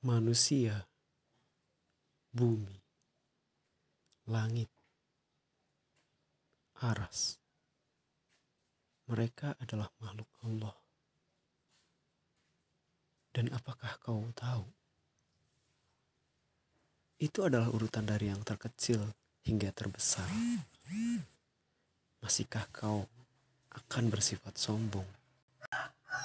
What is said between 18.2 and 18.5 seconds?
yang